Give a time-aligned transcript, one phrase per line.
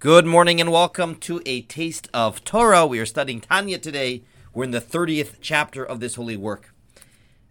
[0.00, 2.86] Good morning and welcome to a taste of Torah.
[2.86, 4.22] We are studying Tanya today.
[4.54, 6.72] We're in the 30th chapter of this holy work.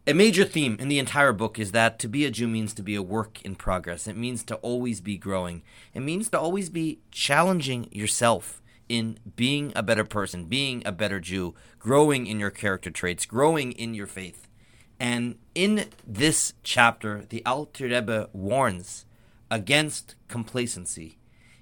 [0.07, 2.81] A major theme in the entire book is that to be a Jew means to
[2.81, 4.07] be a work in progress.
[4.07, 5.61] It means to always be growing.
[5.93, 11.19] It means to always be challenging yourself in being a better person, being a better
[11.19, 14.47] Jew, growing in your character traits, growing in your faith.
[15.01, 19.03] And in this chapter, the Alter Rebbe warns
[19.51, 21.16] against complacency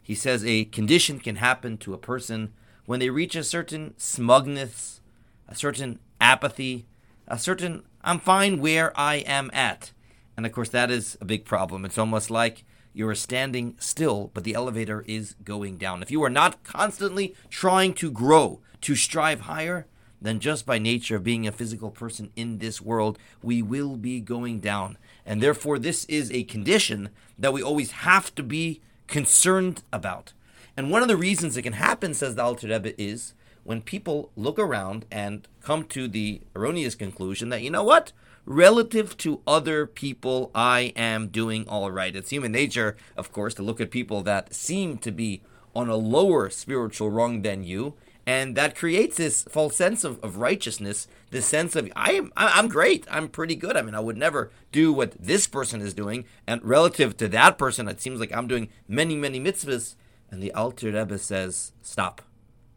[0.06, 2.54] he says a condition can happen to a person
[2.86, 5.02] when they reach a certain smugness,
[5.48, 6.86] a certain apathy,
[7.28, 9.92] a certain I'm fine where I am at.
[10.38, 11.86] And of course, that is a big problem.
[11.86, 16.04] It's almost like you are standing still, but the elevator is going down.
[16.04, 19.88] If you are not constantly trying to grow, to strive higher,
[20.22, 24.20] then just by nature of being a physical person in this world, we will be
[24.20, 25.00] going down.
[25.26, 27.10] And therefore, this is a condition
[27.40, 30.34] that we always have to be concerned about.
[30.78, 33.34] And one of the reasons it can happen, says the Alter Rebbe, is
[33.64, 38.12] when people look around and come to the erroneous conclusion that, you know what?
[38.46, 42.16] Relative to other people, I am doing all right.
[42.16, 45.42] It's human nature, of course, to look at people that seem to be
[45.76, 47.96] on a lower spiritual rung than you
[48.28, 52.68] and that creates this false sense of, of righteousness this sense of i am i'm
[52.68, 53.06] great.
[53.10, 53.78] I'm pretty good.
[53.78, 56.26] I mean i would never do what this person is doing.
[56.48, 59.96] And relative to that person it seems like i'm doing many many mitzvahs.
[60.32, 62.22] And the alter rebbe says stop.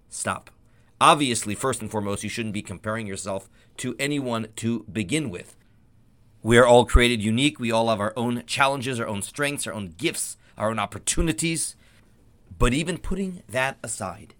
[0.08, 0.50] Stop.
[1.00, 5.56] Obviously first and foremost you shouldn't be comparing yourself to anyone to begin with.
[6.42, 7.58] We are all created unique.
[7.60, 11.76] We all have our own challenges our own strengths our own gifts our own opportunities.
[12.58, 14.34] But even putting that aside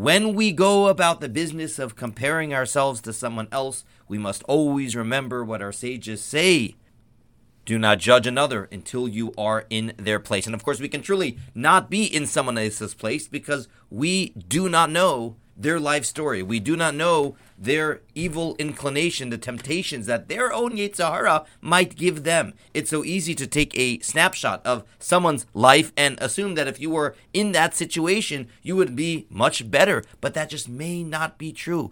[0.00, 4.96] when we go about the business of comparing ourselves to someone else, we must always
[4.96, 6.74] remember what our sages say.
[7.66, 10.46] Do not judge another until you are in their place.
[10.46, 14.70] And of course, we can truly not be in someone else's place because we do
[14.70, 16.42] not know their life story.
[16.42, 21.96] We do not know their evil inclination, the temptations that their own Yetzer Hara might
[21.96, 22.54] give them.
[22.72, 26.90] It's so easy to take a snapshot of someone's life and assume that if you
[26.90, 30.02] were in that situation, you would be much better.
[30.20, 31.90] But that just may not be true.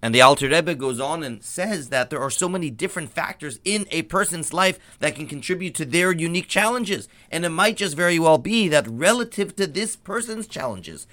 [0.00, 3.58] And the Alter Rebbe goes on and says that there are so many different factors
[3.64, 7.08] in a person's life that can contribute to their unique challenges.
[7.32, 11.08] And it might just very well be that relative to this person's challenges,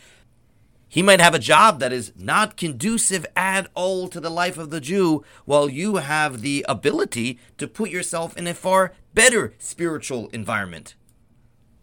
[0.88, 4.70] he might have a job that is not conducive at all to the life of
[4.70, 10.30] the Jew, while you have the ability to put yourself in a far better spiritual
[10.30, 10.96] environment.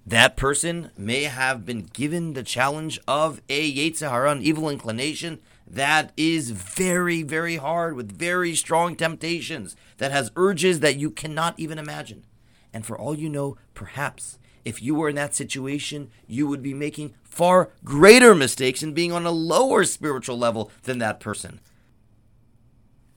[0.07, 5.41] That person may have been given the challenge of a Yetzer Hara, an evil inclination
[5.67, 11.59] that is very, very hard with very strong temptations, that has urges that you cannot
[11.59, 12.25] even imagine.
[12.73, 16.75] And for all you know, perhaps if you were in that situation, you would be
[16.75, 21.61] making far greater mistakes and being on a lower spiritual level than that person.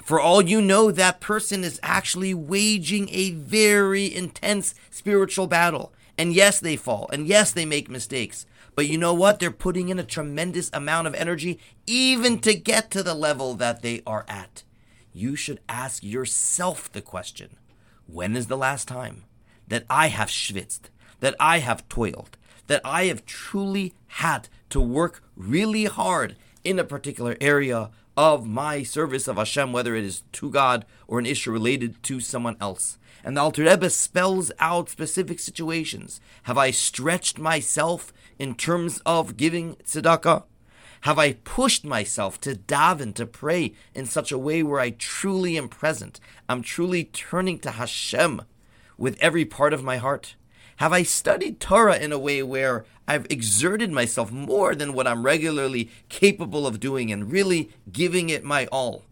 [0.02, 5.94] For all you know, that person is actually waging a very intense spiritual battle.
[6.18, 7.10] And yes, they fall.
[7.12, 8.46] And yes, they make mistakes.
[8.76, 9.40] But you know what?
[9.40, 13.82] They're putting in a tremendous amount of energy even to get to the level that
[13.82, 14.64] they are at.
[15.14, 17.58] You should ask yourself the question
[18.06, 19.24] when is the last time
[19.68, 20.90] that I have schwitzed,
[21.20, 22.38] that I have toiled,
[22.68, 28.84] that I have truly had to work really hard in a particular area of my
[28.84, 32.98] service of Hashem, whether it is to God or an issue related to someone else.
[33.24, 36.22] And the Alter Rebbe spells out specific situations.
[36.44, 40.44] Have I stretched myself in terms of giving tzedakah?
[41.02, 45.58] Have I pushed myself to daven, to pray in such a way where I truly
[45.58, 46.20] am present?
[46.50, 48.42] I'm truly turning to Hashem
[48.98, 50.36] with every part of my heart?
[50.78, 55.24] Have I studied Torah in a way where I've exerted myself more than what I'm
[55.24, 59.04] regularly capable of doing and really giving it my all?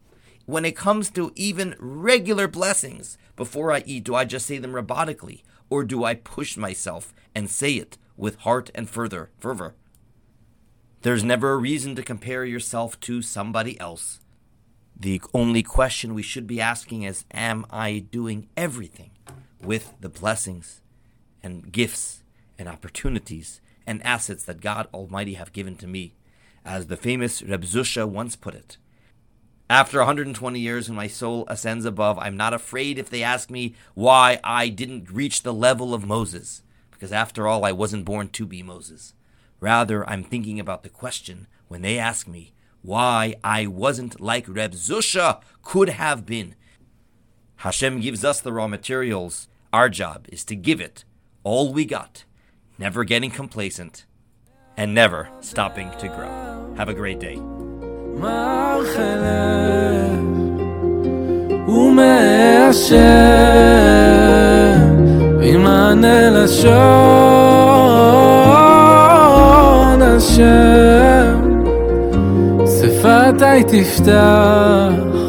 [0.45, 4.73] When it comes to even regular blessings, before I eat, do I just say them
[4.73, 5.43] robotically?
[5.69, 9.73] Or do I push myself and say it with heart and further fervor?
[11.01, 14.19] There's never a reason to compare yourself to somebody else.
[14.99, 19.11] The only question we should be asking is Am I doing everything
[19.65, 20.81] with the blessings
[21.41, 22.23] and gifts
[22.57, 26.13] and opportunities and assets that God Almighty have given to me.
[26.65, 28.77] As the famous Reb Zusha once put it,
[29.69, 33.75] after 120 years when my soul ascends above, I'm not afraid if they ask me
[33.95, 36.61] why I didn't reach the level of Moses,
[36.91, 39.13] because after all, I wasn't born to be Moses.
[39.59, 44.73] Rather, I'm thinking about the question when they ask me why I wasn't like Reb
[44.73, 46.55] Zusha could have been.
[47.57, 49.47] Hashem gives us the raw materials.
[49.72, 51.04] Our job is to give it
[51.44, 52.24] all we got,
[52.78, 54.06] never getting complacent,
[54.76, 56.74] and never stopping to grow.
[56.76, 57.38] Have a great day.
[72.66, 75.21] שפתי תפתח